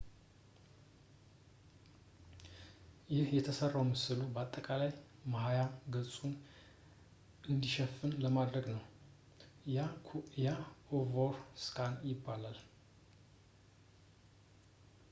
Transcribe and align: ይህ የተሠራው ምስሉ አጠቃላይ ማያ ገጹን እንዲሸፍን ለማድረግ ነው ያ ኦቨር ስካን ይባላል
ይህ 3.15 3.27
የተሠራው 3.37 3.83
ምስሉ 3.89 4.21
አጠቃላይ 4.43 4.91
ማያ 5.33 5.59
ገጹን 5.95 6.33
እንዲሸፍን 7.53 8.15
ለማድረግ 8.25 8.67
ነው 8.77 8.83
ያ 10.47 10.57
ኦቨር 11.03 11.35
ስካን 11.67 11.95
ይባላል 12.11 12.59